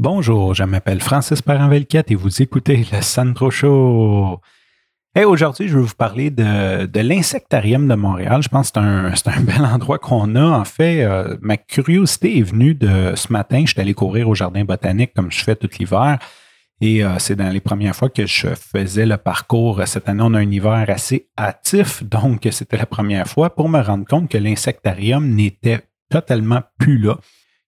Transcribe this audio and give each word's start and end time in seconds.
Bonjour, 0.00 0.54
je 0.54 0.62
m'appelle 0.62 1.00
Francis 1.00 1.42
Parent-Velquette 1.42 2.12
et 2.12 2.14
vous 2.14 2.40
écoutez 2.40 2.86
le 2.92 3.02
Sandro 3.02 3.50
Show. 3.50 4.40
Et 5.16 5.24
aujourd'hui, 5.24 5.66
je 5.66 5.76
vais 5.76 5.84
vous 5.84 5.94
parler 5.96 6.30
de, 6.30 7.00
l'insectarium 7.00 7.88
de 7.88 7.96
Montréal. 7.96 8.40
Je 8.40 8.48
pense 8.48 8.70
que 8.70 8.80
c'est 9.16 9.28
un, 9.28 9.32
un, 9.32 9.40
bel 9.40 9.64
endroit 9.64 9.98
qu'on 9.98 10.36
a. 10.36 10.44
En 10.44 10.64
fait, 10.64 11.02
euh, 11.02 11.36
ma 11.40 11.56
curiosité 11.56 12.38
est 12.38 12.42
venue 12.42 12.76
de 12.76 13.14
ce 13.16 13.32
matin. 13.32 13.62
Je 13.66 13.72
suis 13.72 13.80
allé 13.80 13.92
courir 13.92 14.28
au 14.28 14.36
jardin 14.36 14.64
botanique 14.64 15.14
comme 15.16 15.32
je 15.32 15.42
fais 15.42 15.56
tout 15.56 15.68
l'hiver. 15.80 16.20
Et 16.80 17.02
euh, 17.02 17.18
c'est 17.18 17.34
dans 17.34 17.50
les 17.50 17.58
premières 17.58 17.96
fois 17.96 18.08
que 18.08 18.24
je 18.24 18.46
faisais 18.54 19.04
le 19.04 19.16
parcours. 19.16 19.82
Cette 19.86 20.08
année, 20.08 20.22
on 20.22 20.34
a 20.34 20.38
un 20.38 20.48
hiver 20.48 20.84
assez 20.86 21.28
hâtif, 21.36 22.04
donc 22.04 22.46
c'était 22.52 22.76
la 22.76 22.86
première 22.86 23.26
fois 23.26 23.52
pour 23.52 23.68
me 23.68 23.80
rendre 23.80 24.04
compte 24.06 24.30
que 24.30 24.38
l'insectarium 24.38 25.28
n'était 25.28 25.80
totalement 26.08 26.62
plus 26.78 26.98
là. 26.98 27.16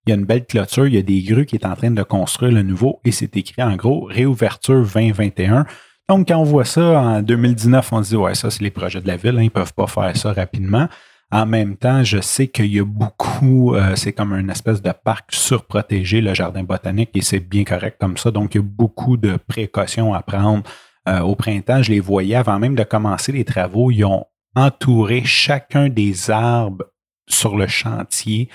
Il 0.06 0.10
y 0.10 0.12
a 0.12 0.16
une 0.16 0.24
belle 0.24 0.46
clôture, 0.46 0.86
il 0.86 0.94
y 0.94 0.98
a 0.98 1.02
des 1.02 1.22
grues 1.22 1.46
qui 1.46 1.56
est 1.56 1.66
en 1.66 1.74
train 1.74 1.90
de 1.90 2.02
construire 2.02 2.52
le 2.52 2.62
nouveau 2.62 3.00
et 3.04 3.12
c'est 3.12 3.36
écrit 3.36 3.62
en 3.62 3.77
gros 3.77 4.04
réouverture 4.04 4.82
2021. 4.82 5.66
Donc, 6.08 6.28
quand 6.28 6.38
on 6.38 6.45
voit 6.45 6.64
ça 6.64 7.00
en 7.00 7.22
2019, 7.22 7.92
on 7.92 8.02
se 8.02 8.08
dit, 8.08 8.16
ouais, 8.16 8.34
ça, 8.34 8.50
c'est 8.50 8.62
les 8.62 8.70
projets 8.70 9.00
de 9.00 9.06
la 9.06 9.16
ville, 9.16 9.36
hein, 9.36 9.42
ils 9.42 9.44
ne 9.44 9.50
peuvent 9.50 9.74
pas 9.74 9.86
faire 9.86 10.16
ça 10.16 10.32
rapidement. 10.32 10.88
En 11.30 11.46
même 11.46 11.77
temps, 11.77 12.02
je 12.02 12.20
sais 12.20 12.48
qu'il 12.48 12.74
y 12.74 12.80
a 12.80 12.84
beaucoup, 12.84 13.77
euh, 13.77 13.94
c'est 13.94 14.12
comme 14.12 14.32
une 14.32 14.50
espèce 14.50 14.82
de 14.82 14.91
parc 14.91 15.32
surprotégé, 15.32 16.20
le 16.20 16.34
jardin 16.34 16.64
botanique, 16.64 17.10
et 17.14 17.20
c'est 17.20 17.38
bien 17.38 17.62
correct 17.62 17.98
comme 18.00 18.16
ça. 18.16 18.32
Donc, 18.32 18.56
il 18.56 18.58
y 18.58 18.60
a 18.60 18.64
beaucoup 18.64 19.16
de 19.16 19.38
précautions 19.46 20.12
à 20.12 20.22
prendre. 20.22 20.64
Euh, 21.08 21.20
au 21.20 21.36
printemps, 21.36 21.82
je 21.82 21.92
les 21.92 22.00
voyais 22.00 22.34
avant 22.34 22.58
même 22.58 22.74
de 22.74 22.82
commencer 22.82 23.30
les 23.30 23.44
travaux, 23.44 23.92
ils 23.92 24.05
ont 24.05 24.24
entouré 24.56 25.22
chacun 25.24 25.88
des 25.88 26.30
arbres 26.30 26.86
sur 27.28 27.56
le 27.56 27.69
chantier. 27.69 28.48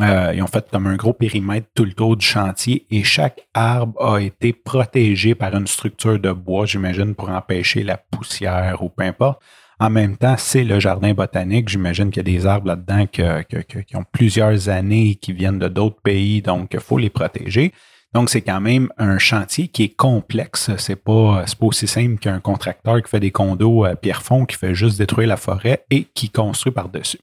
Euh, 0.00 0.32
ils 0.34 0.42
ont 0.42 0.46
fait 0.46 0.66
comme 0.70 0.86
un 0.86 0.96
gros 0.96 1.12
périmètre 1.12 1.66
tout 1.74 1.84
le 1.84 1.92
tour 1.92 2.16
du 2.16 2.24
chantier 2.24 2.86
et 2.90 3.04
chaque 3.04 3.46
arbre 3.52 4.02
a 4.02 4.20
été 4.20 4.54
protégé 4.54 5.34
par 5.34 5.54
une 5.54 5.66
structure 5.66 6.18
de 6.18 6.32
bois, 6.32 6.64
j'imagine, 6.64 7.14
pour 7.14 7.28
empêcher 7.28 7.82
la 7.82 7.98
poussière 7.98 8.82
ou 8.82 8.88
peu 8.88 9.04
importe. 9.04 9.42
En 9.78 9.90
même 9.90 10.16
temps, 10.16 10.36
c'est 10.38 10.64
le 10.64 10.78
jardin 10.80 11.12
botanique. 11.12 11.68
J'imagine 11.68 12.10
qu'il 12.10 12.26
y 12.26 12.34
a 12.34 12.38
des 12.38 12.46
arbres 12.46 12.68
là-dedans 12.68 13.06
qui 13.06 13.96
ont 13.96 14.04
plusieurs 14.10 14.68
années 14.68 15.10
et 15.10 15.14
qui 15.16 15.32
viennent 15.32 15.58
de 15.58 15.68
d'autres 15.68 16.00
pays, 16.00 16.40
donc 16.40 16.70
il 16.72 16.80
faut 16.80 16.98
les 16.98 17.10
protéger. 17.10 17.72
Donc, 18.14 18.30
c'est 18.30 18.42
quand 18.42 18.60
même 18.60 18.90
un 18.98 19.18
chantier 19.18 19.68
qui 19.68 19.84
est 19.84 19.96
complexe. 19.96 20.70
C'est 20.76 20.96
pas, 20.96 21.44
pas 21.44 21.66
aussi 21.66 21.86
simple 21.86 22.18
qu'un 22.18 22.40
contracteur 22.40 23.02
qui 23.02 23.08
fait 23.08 23.20
des 23.20 23.30
condos 23.30 23.84
à 23.84 23.96
Pierrefonds, 23.96 24.44
qui 24.44 24.56
fait 24.56 24.74
juste 24.74 24.98
détruire 24.98 25.28
la 25.28 25.36
forêt 25.36 25.84
et 25.90 26.04
qui 26.14 26.30
construit 26.30 26.72
par-dessus. 26.72 27.18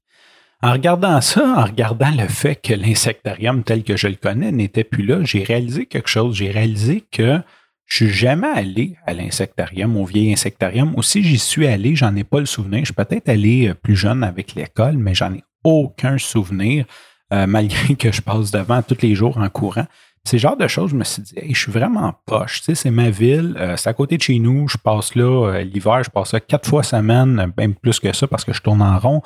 En 0.62 0.72
regardant 0.72 1.22
ça, 1.22 1.54
en 1.56 1.64
regardant 1.64 2.10
le 2.10 2.28
fait 2.28 2.54
que 2.54 2.74
l'insectarium 2.74 3.62
tel 3.62 3.82
que 3.82 3.96
je 3.96 4.08
le 4.08 4.16
connais 4.16 4.52
n'était 4.52 4.84
plus 4.84 5.04
là, 5.04 5.24
j'ai 5.24 5.42
réalisé 5.42 5.86
quelque 5.86 6.08
chose. 6.08 6.36
J'ai 6.36 6.50
réalisé 6.50 7.02
que 7.10 7.40
je 7.86 7.96
suis 7.96 8.10
jamais 8.10 8.46
allé 8.46 8.96
à 9.06 9.14
l'insectarium, 9.14 9.96
au 9.96 10.04
vieil 10.04 10.32
insectarium. 10.32 10.94
Aussi, 10.96 11.24
j'y 11.24 11.38
suis 11.38 11.66
allé, 11.66 11.96
j'en 11.96 12.14
ai 12.14 12.24
pas 12.24 12.40
le 12.40 12.46
souvenir. 12.46 12.80
Je 12.80 12.86
suis 12.86 12.94
peut-être 12.94 13.30
allé 13.30 13.68
euh, 13.68 13.74
plus 13.74 13.96
jeune 13.96 14.22
avec 14.22 14.54
l'école, 14.54 14.98
mais 14.98 15.14
j'en 15.14 15.32
ai 15.32 15.42
aucun 15.64 16.18
souvenir, 16.18 16.84
euh, 17.32 17.46
malgré 17.48 17.96
que 17.96 18.12
je 18.12 18.20
passe 18.20 18.50
devant 18.50 18.82
tous 18.82 19.00
les 19.00 19.14
jours 19.14 19.38
en 19.38 19.48
courant. 19.48 19.86
C'est 20.24 20.38
genre 20.38 20.58
de 20.58 20.68
choses, 20.68 20.90
je 20.90 20.96
me 20.96 21.04
suis 21.04 21.22
dit, 21.22 21.34
je 21.48 21.58
suis 21.58 21.72
vraiment 21.72 22.14
poche. 22.26 22.60
C'est 22.62 22.90
ma 22.90 23.08
ville, 23.08 23.56
euh, 23.58 23.78
c'est 23.78 23.88
à 23.88 23.94
côté 23.94 24.18
de 24.18 24.22
chez 24.22 24.38
nous. 24.38 24.68
Je 24.68 24.76
passe 24.76 25.14
là 25.14 25.62
l'hiver, 25.62 26.04
je 26.04 26.10
passe 26.10 26.34
là 26.34 26.40
quatre 26.40 26.68
fois 26.68 26.82
semaine, 26.82 27.50
même 27.56 27.74
plus 27.74 27.98
que 27.98 28.12
ça 28.12 28.26
parce 28.26 28.44
que 28.44 28.52
je 28.52 28.60
tourne 28.60 28.82
en 28.82 28.98
rond. 28.98 29.22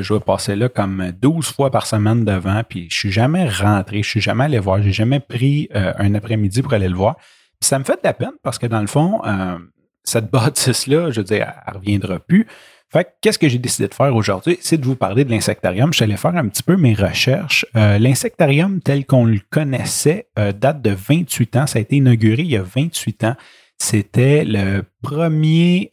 Je 0.00 0.14
vais 0.14 0.20
passer 0.20 0.56
là 0.56 0.68
comme 0.68 1.12
12 1.20 1.52
fois 1.52 1.70
par 1.70 1.86
semaine 1.86 2.24
devant, 2.24 2.62
puis 2.68 2.88
je 2.90 2.96
suis 2.96 3.12
jamais 3.12 3.48
rentré, 3.48 4.02
je 4.02 4.08
suis 4.08 4.20
jamais 4.20 4.44
allé 4.44 4.58
voir, 4.58 4.82
j'ai 4.82 4.92
jamais 4.92 5.20
pris 5.20 5.68
un 5.72 6.14
après-midi 6.14 6.62
pour 6.62 6.74
aller 6.74 6.88
le 6.88 6.96
voir 6.96 7.16
ça 7.64 7.78
me 7.78 7.84
fait 7.84 7.94
de 7.94 8.00
la 8.04 8.12
peine 8.12 8.32
parce 8.42 8.58
que 8.58 8.66
dans 8.66 8.80
le 8.80 8.86
fond, 8.86 9.20
euh, 9.24 9.58
cette 10.04 10.30
bâtisse-là, 10.30 11.10
je 11.10 11.20
veux 11.20 11.24
dire, 11.24 11.52
elle 11.66 11.74
ne 11.74 11.78
reviendra 11.78 12.18
plus. 12.20 12.46
Fait 12.92 13.08
qu'est-ce 13.20 13.38
que 13.38 13.48
j'ai 13.48 13.58
décidé 13.58 13.88
de 13.88 13.94
faire 13.94 14.14
aujourd'hui? 14.14 14.56
C'est 14.60 14.78
de 14.78 14.84
vous 14.84 14.94
parler 14.94 15.24
de 15.24 15.30
l'insectarium. 15.30 15.92
Je 15.92 15.96
suis 15.96 16.04
allé 16.04 16.16
faire 16.16 16.36
un 16.36 16.46
petit 16.46 16.62
peu 16.62 16.76
mes 16.76 16.94
recherches. 16.94 17.66
Euh, 17.74 17.98
l'insectarium 17.98 18.80
tel 18.80 19.04
qu'on 19.04 19.24
le 19.24 19.40
connaissait 19.50 20.28
euh, 20.38 20.52
date 20.52 20.80
de 20.80 20.90
28 20.90 21.56
ans. 21.56 21.66
Ça 21.66 21.78
a 21.78 21.82
été 21.82 21.96
inauguré 21.96 22.42
il 22.42 22.50
y 22.50 22.56
a 22.56 22.62
28 22.62 23.24
ans. 23.24 23.34
C'était 23.78 24.44
le 24.44 24.82
premier, 25.02 25.92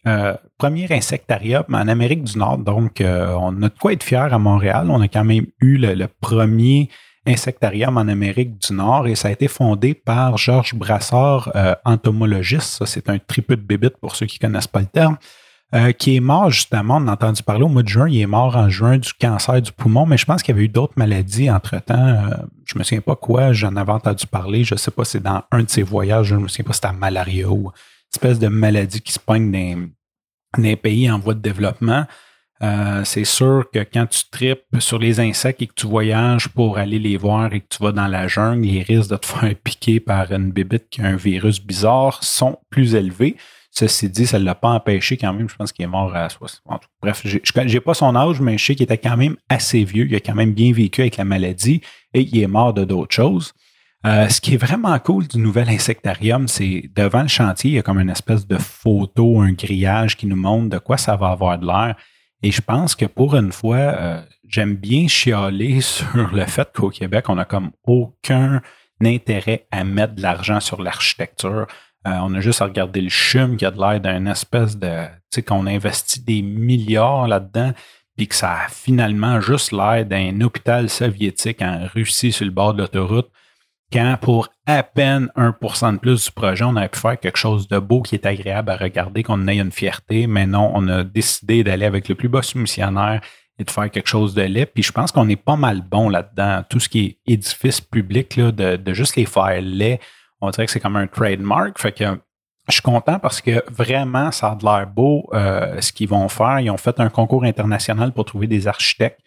premier 0.57 0.87
insectarium 0.91 1.65
en 1.69 1.87
Amérique 1.87 2.23
du 2.23 2.37
Nord. 2.37 2.59
Donc, 2.59 3.01
on 3.01 3.63
a 3.63 3.69
de 3.69 3.79
quoi 3.79 3.93
être 3.93 4.03
fier 4.03 4.33
à 4.33 4.39
Montréal. 4.39 4.87
On 4.89 5.01
a 5.01 5.07
quand 5.07 5.25
même 5.25 5.47
eu 5.59 5.77
le 5.77 6.07
premier 6.07 6.89
insectarium 7.25 7.97
en 7.97 8.07
Amérique 8.07 8.57
du 8.57 8.73
Nord 8.73 9.07
et 9.07 9.15
ça 9.15 9.27
a 9.27 9.31
été 9.31 9.47
fondé 9.47 9.93
par 9.93 10.37
Georges 10.37 10.73
Brassard, 10.73 11.51
euh, 11.55 11.75
entomologiste. 11.85 12.77
Ça, 12.79 12.85
c'est 12.85 13.09
un 13.09 13.19
tripeux 13.19 13.55
de 13.55 13.61
bébite 13.61 13.97
pour 13.97 14.15
ceux 14.15 14.25
qui 14.25 14.39
ne 14.41 14.47
connaissent 14.47 14.67
pas 14.67 14.79
le 14.79 14.87
terme. 14.87 15.17
Euh, 15.73 15.93
qui 15.93 16.17
est 16.17 16.19
mort 16.19 16.49
justement, 16.49 16.97
on 16.97 17.07
a 17.07 17.13
entendu 17.13 17.43
parler 17.43 17.63
au 17.63 17.69
mois 17.69 17.81
de 17.81 17.87
juin, 17.87 18.09
il 18.09 18.19
est 18.19 18.25
mort 18.25 18.57
en 18.57 18.67
juin 18.67 18.97
du 18.97 19.13
cancer 19.13 19.61
du 19.61 19.71
poumon, 19.71 20.05
mais 20.05 20.17
je 20.17 20.25
pense 20.25 20.43
qu'il 20.43 20.53
y 20.53 20.57
avait 20.57 20.65
eu 20.65 20.69
d'autres 20.69 20.95
maladies 20.97 21.49
entre-temps. 21.49 22.07
Euh, 22.07 22.29
je 22.65 22.77
me 22.77 22.83
souviens 22.83 22.99
pas 22.99 23.15
quoi, 23.15 23.53
j'en 23.53 23.77
avais 23.77 23.93
entendu 23.93 24.27
parler, 24.27 24.65
je 24.65 24.75
sais 24.75 24.91
pas, 24.91 25.05
c'est 25.05 25.23
dans 25.23 25.43
un 25.49 25.63
de 25.63 25.69
ses 25.69 25.83
voyages, 25.83 26.27
je 26.27 26.35
ne 26.35 26.41
me 26.41 26.49
souviens 26.49 26.65
pas 26.65 26.73
si 26.73 26.81
c'était 26.83 26.93
malaria 26.93 27.49
ou 27.49 27.67
une 27.67 27.71
espèce 28.13 28.37
de 28.37 28.49
maladie 28.49 28.99
qui 28.99 29.13
se 29.13 29.19
pogne 29.19 29.49
dans, 29.49 29.87
dans 30.57 30.63
les 30.63 30.75
pays 30.75 31.09
en 31.09 31.19
voie 31.19 31.35
de 31.35 31.39
développement. 31.39 32.05
Euh, 32.61 33.03
c'est 33.05 33.23
sûr 33.23 33.65
que 33.73 33.79
quand 33.79 34.05
tu 34.07 34.23
tripes 34.29 34.65
sur 34.79 34.99
les 34.99 35.21
insectes 35.21 35.61
et 35.61 35.67
que 35.67 35.73
tu 35.73 35.87
voyages 35.87 36.49
pour 36.49 36.77
aller 36.77 36.99
les 36.99 37.15
voir 37.15 37.51
et 37.53 37.61
que 37.61 37.67
tu 37.69 37.81
vas 37.81 37.93
dans 37.93 38.07
la 38.07 38.27
jungle, 38.27 38.67
les 38.67 38.83
risques 38.83 39.09
de 39.09 39.15
te 39.15 39.25
faire 39.25 39.55
piquer 39.63 40.01
par 40.01 40.31
une 40.31 40.51
bébite 40.51 40.89
qui 40.89 41.01
a 41.01 41.05
un 41.05 41.15
virus 41.15 41.63
bizarre 41.63 42.23
sont 42.23 42.59
plus 42.69 42.93
élevés. 42.93 43.37
Ceci 43.71 44.09
dit, 44.09 44.27
ça 44.27 44.37
ne 44.37 44.43
l'a 44.43 44.53
pas 44.53 44.69
empêché 44.69 45.15
quand 45.15 45.33
même. 45.33 45.47
Je 45.47 45.55
pense 45.55 45.71
qu'il 45.71 45.83
est 45.83 45.87
mort 45.87 46.13
à 46.13 46.27
60. 46.27 46.83
Bref, 47.01 47.21
je 47.25 47.61
n'ai 47.61 47.79
pas 47.79 47.93
son 47.93 48.15
âge, 48.15 48.41
mais 48.41 48.57
je 48.57 48.65
sais 48.65 48.75
qu'il 48.75 48.83
était 48.83 48.97
quand 48.97 49.15
même 49.15 49.37
assez 49.47 49.85
vieux. 49.85 50.05
Il 50.07 50.15
a 50.15 50.19
quand 50.19 50.35
même 50.35 50.53
bien 50.53 50.73
vécu 50.73 51.01
avec 51.01 51.15
la 51.15 51.23
maladie 51.23 51.81
et 52.13 52.21
il 52.21 52.37
est 52.37 52.47
mort 52.47 52.73
de 52.73 52.83
d'autres 52.83 53.15
choses. 53.15 53.53
Euh, 54.05 54.27
ce 54.27 54.41
qui 54.41 54.55
est 54.55 54.57
vraiment 54.57 54.97
cool 54.99 55.27
du 55.27 55.37
nouvel 55.37 55.69
insectarium, 55.69 56.47
c'est 56.47 56.89
devant 56.95 57.21
le 57.21 57.27
chantier, 57.27 57.71
il 57.71 57.73
y 57.75 57.79
a 57.79 57.83
comme 57.83 57.99
une 57.99 58.09
espèce 58.09 58.47
de 58.47 58.57
photo, 58.57 59.39
un 59.39 59.53
grillage 59.53 60.17
qui 60.17 60.25
nous 60.25 60.35
montre 60.35 60.69
de 60.69 60.79
quoi 60.79 60.97
ça 60.97 61.15
va 61.15 61.29
avoir 61.29 61.59
de 61.59 61.67
l'air. 61.67 61.95
Et 62.43 62.51
je 62.51 62.61
pense 62.61 62.95
que 62.95 63.05
pour 63.05 63.35
une 63.35 63.51
fois, 63.51 63.77
euh, 63.77 64.21
j'aime 64.47 64.75
bien 64.75 65.07
chialer 65.07 65.81
sur 65.81 66.33
le 66.33 66.45
fait 66.45 66.69
qu'au 66.73 66.89
Québec, 66.89 67.25
on 67.29 67.35
n'a 67.35 67.45
comme 67.45 67.71
aucun 67.85 68.61
intérêt 69.03 69.67
à 69.71 69.83
mettre 69.83 70.15
de 70.15 70.21
l'argent 70.21 70.59
sur 70.59 70.81
l'architecture. 70.81 71.67
Euh, 72.07 72.17
on 72.23 72.33
a 72.33 72.39
juste 72.39 72.61
à 72.61 72.65
regarder 72.65 73.01
le 73.01 73.09
chum 73.09 73.57
qui 73.57 73.65
a 73.65 73.71
de 73.71 73.79
l'air 73.79 73.99
d'un 73.99 74.25
espèce 74.25 74.77
de, 74.77 75.05
tu 75.05 75.11
sais, 75.35 75.43
qu'on 75.43 75.67
investit 75.67 76.21
des 76.21 76.41
milliards 76.41 77.27
là-dedans, 77.27 77.73
puis 78.17 78.27
que 78.27 78.35
ça 78.35 78.53
a 78.53 78.67
finalement 78.69 79.39
juste 79.39 79.71
l'air 79.71 80.05
d'un 80.05 80.41
hôpital 80.41 80.89
soviétique 80.89 81.61
en 81.61 81.87
Russie 81.93 82.31
sur 82.31 82.45
le 82.45 82.51
bord 82.51 82.73
de 82.73 82.81
l'autoroute 82.81 83.29
quand 83.91 84.17
pour 84.21 84.47
à 84.65 84.83
peine 84.83 85.29
1% 85.35 85.93
de 85.93 85.97
plus 85.97 86.25
du 86.25 86.31
projet, 86.31 86.63
on 86.63 86.75
aurait 86.75 86.89
pu 86.89 86.99
faire 86.99 87.19
quelque 87.19 87.37
chose 87.37 87.67
de 87.67 87.77
beau 87.77 88.01
qui 88.01 88.15
est 88.15 88.25
agréable 88.25 88.71
à 88.71 88.77
regarder, 88.77 89.23
qu'on 89.23 89.47
ait 89.47 89.57
une 89.57 89.71
fierté, 89.71 90.27
mais 90.27 90.45
non, 90.45 90.71
on 90.73 90.87
a 90.87 91.03
décidé 91.03 91.63
d'aller 91.63 91.85
avec 91.85 92.07
le 92.07 92.15
plus 92.15 92.29
bas 92.29 92.41
soumissionnaire 92.41 93.21
et 93.59 93.63
de 93.63 93.71
faire 93.71 93.91
quelque 93.91 94.07
chose 94.07 94.33
de 94.33 94.43
laid. 94.43 94.67
Puis 94.67 94.83
je 94.83 94.91
pense 94.91 95.11
qu'on 95.11 95.27
est 95.27 95.35
pas 95.35 95.57
mal 95.57 95.81
bon 95.81 96.09
là-dedans. 96.09 96.63
Tout 96.69 96.79
ce 96.79 96.87
qui 96.87 97.05
est 97.05 97.17
édifice 97.33 97.81
public, 97.81 98.37
là, 98.37 98.51
de, 98.51 98.93
juste 98.93 99.17
les 99.17 99.25
faire 99.25 99.61
laid, 99.61 99.99
on 100.41 100.49
dirait 100.49 100.65
que 100.65 100.71
c'est 100.71 100.79
comme 100.79 100.95
un 100.95 101.07
trademark. 101.07 101.79
Fait 101.79 101.91
que 101.91 102.03
je 102.67 102.73
suis 102.73 102.81
content 102.81 103.19
parce 103.19 103.41
que 103.41 103.63
vraiment, 103.71 104.31
ça 104.31 104.51
a 104.51 104.55
de 104.55 104.65
l'air 104.65 104.87
beau 104.87 105.29
euh, 105.33 105.79
ce 105.81 105.91
qu'ils 105.93 106.09
vont 106.09 106.27
faire. 106.27 106.59
Ils 106.59 106.69
ont 106.69 106.77
fait 106.77 106.99
un 106.99 107.09
concours 107.09 107.43
international 107.43 108.11
pour 108.11 108.25
trouver 108.25 108.47
des 108.47 108.67
architectes 108.67 109.19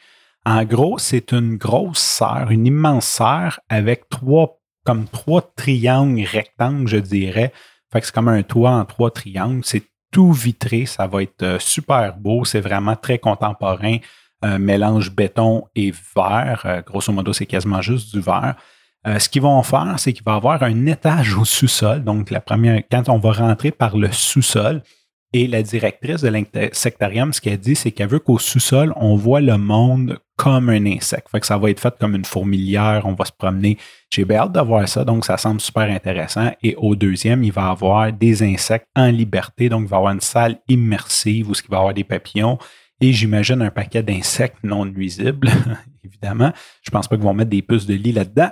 en 0.47 0.65
gros, 0.65 0.99
c'est 0.99 1.33
une 1.33 1.57
grosse 1.57 1.99
serre, 1.99 2.49
une 2.51 2.67
immense 2.67 3.07
serre 3.07 3.61
avec 3.71 4.09
trois, 4.11 4.61
comme 4.85 5.07
trois 5.09 5.41
triangles 5.57 6.27
rectangles, 6.27 6.87
je 6.87 6.99
dirais. 6.99 7.53
Fait 7.91 8.01
que 8.01 8.07
c'est 8.07 8.15
comme 8.15 8.29
un 8.29 8.43
toit 8.43 8.73
en 8.73 8.85
trois 8.85 9.11
triangles. 9.11 9.63
C'est 9.65 9.85
tout 10.11 10.33
vitré. 10.33 10.85
Ça 10.85 11.07
va 11.07 11.23
être 11.23 11.43
euh, 11.43 11.59
super 11.59 12.17
beau. 12.17 12.45
C'est 12.45 12.61
vraiment 12.61 12.95
très 12.95 13.19
contemporain. 13.19 13.99
Euh, 14.45 14.59
mélange 14.59 15.11
béton 15.11 15.65
et 15.75 15.93
verre. 16.15 16.63
Euh, 16.67 16.83
grosso 16.83 17.13
modo, 17.13 17.33
c'est 17.33 17.47
quasiment 17.47 17.81
juste 17.81 18.15
du 18.15 18.21
verre. 18.21 18.57
Ce 19.07 19.29
qu'ils 19.29 19.43
vont 19.43 19.63
faire, 19.63 19.95
c'est 19.99 20.13
qu'il 20.13 20.25
va 20.25 20.33
y 20.33 20.37
avoir 20.37 20.63
un 20.63 20.87
étage 20.87 21.35
au 21.37 21.45
sous-sol. 21.45 22.05
Donc, 22.05 22.31
la 22.31 22.41
première, 22.41 22.83
quand 22.91 23.09
on 23.09 23.19
va 23.19 23.33
rentrer 23.33 23.71
par 23.71 23.97
le 23.97 24.11
sous-sol, 24.11 24.83
et 25.35 25.49
la 25.49 25.65
directrice 25.65 26.21
de 26.23 26.29
l'insectarium, 26.29 27.33
ce 27.33 27.41
qu'elle 27.41 27.59
dit, 27.59 27.75
c'est 27.75 27.91
qu'elle 27.91 28.09
veut 28.09 28.21
qu'au 28.21 28.39
sous-sol, 28.39 28.93
on 28.95 29.17
voit 29.17 29.41
le 29.41 29.59
monde 29.59 30.21
comme 30.37 30.69
un 30.69 30.87
insecte. 30.87 31.29
Fait 31.29 31.41
que 31.41 31.47
ça 31.47 31.59
va 31.59 31.71
être 31.71 31.81
fait 31.81 31.93
comme 31.99 32.15
une 32.15 32.25
fourmilière, 32.25 33.03
on 33.05 33.15
va 33.15 33.25
se 33.25 33.33
promener. 33.33 33.77
J'ai 34.11 34.25
bien 34.25 34.43
hâte 34.43 34.53
de 34.53 34.61
voir 34.61 34.89
ça, 34.89 35.05
donc 35.05 35.25
ça 35.25 35.37
semble 35.37 35.61
super 35.61 35.91
intéressant. 35.91 36.53
Et 36.63 36.77
au 36.77 36.95
deuxième, 36.95 37.43
il 37.43 37.53
va 37.53 37.63
y 37.63 37.71
avoir 37.71 38.13
des 38.13 38.45
insectes 38.45 38.87
en 38.95 39.09
liberté, 39.09 39.69
donc 39.69 39.83
il 39.83 39.89
va 39.89 39.97
y 39.97 39.99
avoir 39.99 40.13
une 40.13 40.21
salle 40.21 40.61
immersive 40.69 41.51
où 41.51 41.53
il 41.53 41.69
va 41.69 41.77
y 41.77 41.81
avoir 41.81 41.95
des 41.95 42.05
papillons 42.05 42.59
et 43.01 43.13
j'imagine 43.13 43.61
un 43.61 43.71
paquet 43.71 44.03
d'insectes 44.03 44.63
non 44.63 44.85
nuisibles, 44.85 45.51
évidemment. 46.05 46.53
Je 46.83 46.91
pense 46.91 47.09
pas 47.09 47.17
qu'ils 47.17 47.25
vont 47.25 47.35
mettre 47.35 47.51
des 47.51 47.63
puces 47.63 47.87
de 47.87 47.95
lit 47.95 48.13
là-dedans. 48.13 48.51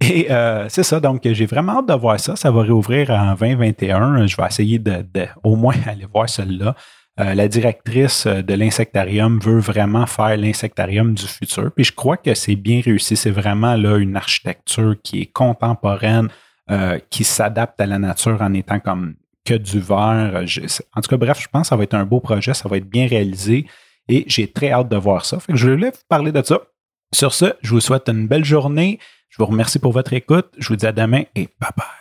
Et 0.00 0.30
euh, 0.30 0.66
c'est 0.68 0.82
ça, 0.82 0.98
donc 0.98 1.20
j'ai 1.24 1.46
vraiment 1.46 1.78
hâte 1.78 1.88
de 1.88 1.94
voir 1.94 2.18
ça. 2.18 2.34
Ça 2.36 2.50
va 2.50 2.62
réouvrir 2.62 3.10
en 3.10 3.34
2021. 3.34 4.26
Je 4.26 4.36
vais 4.36 4.46
essayer 4.46 4.78
de, 4.78 5.04
au 5.44 5.56
moins 5.56 5.74
aller 5.86 6.06
voir 6.12 6.28
celle-là. 6.28 6.74
Euh, 7.18 7.34
la 7.34 7.48
directrice 7.48 8.26
de 8.26 8.54
l'insectarium 8.54 9.40
veut 9.40 9.58
vraiment 9.58 10.06
faire 10.06 10.36
l'insectarium 10.36 11.12
du 11.12 11.26
futur. 11.26 11.70
Puis 11.74 11.84
je 11.84 11.92
crois 11.92 12.16
que 12.16 12.34
c'est 12.34 12.56
bien 12.56 12.80
réussi. 12.80 13.14
C'est 13.14 13.30
vraiment 13.30 13.76
là 13.76 13.98
une 13.98 14.16
architecture 14.16 14.94
qui 15.02 15.22
est 15.22 15.26
contemporaine, 15.26 16.28
euh, 16.70 16.98
qui 17.10 17.24
s'adapte 17.24 17.78
à 17.80 17.86
la 17.86 17.98
nature 17.98 18.40
en 18.40 18.54
étant 18.54 18.80
comme 18.80 19.16
que 19.44 19.54
du 19.54 19.80
verre. 19.80 20.44
en 20.94 21.00
tout 21.00 21.10
cas, 21.10 21.16
bref, 21.16 21.40
je 21.40 21.48
pense 21.48 21.62
que 21.62 21.68
ça 21.68 21.76
va 21.76 21.82
être 21.82 21.94
un 21.94 22.04
beau 22.04 22.20
projet, 22.20 22.54
ça 22.54 22.68
va 22.68 22.76
être 22.76 22.88
bien 22.88 23.06
réalisé 23.06 23.66
et 24.08 24.24
j'ai 24.26 24.50
très 24.50 24.70
hâte 24.70 24.88
de 24.88 24.96
voir 24.96 25.24
ça. 25.24 25.40
Fait 25.40 25.52
que 25.52 25.58
je 25.58 25.70
voulais 25.70 25.90
vous 25.90 26.04
parler 26.08 26.32
de 26.32 26.42
ça. 26.42 26.60
Sur 27.12 27.34
ce, 27.34 27.54
je 27.60 27.70
vous 27.70 27.80
souhaite 27.80 28.08
une 28.08 28.28
belle 28.28 28.44
journée. 28.44 28.98
Je 29.30 29.36
vous 29.38 29.46
remercie 29.46 29.78
pour 29.78 29.92
votre 29.92 30.12
écoute. 30.12 30.48
Je 30.58 30.68
vous 30.68 30.76
dis 30.76 30.86
à 30.86 30.92
demain 30.92 31.22
et 31.34 31.48
bye 31.60 31.70
bye. 31.76 31.99